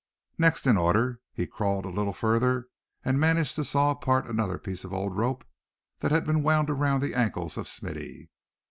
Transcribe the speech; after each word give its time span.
Next 0.39 0.65
in 0.65 0.77
order 0.77 1.19
he 1.31 1.45
crawled 1.45 1.85
a 1.85 1.89
little 1.91 2.11
further, 2.11 2.65
and 3.05 3.19
managed 3.19 3.53
to 3.53 3.63
saw 3.63 3.91
apart 3.91 4.27
another 4.27 4.57
piece 4.57 4.83
of 4.83 4.91
old 4.93 5.15
rope 5.15 5.45
that 5.99 6.09
had 6.11 6.25
been 6.25 6.41
wound 6.41 6.71
around 6.71 7.03
the 7.03 7.13
ankles 7.13 7.55
of 7.55 7.67
Smithy. 7.67 8.31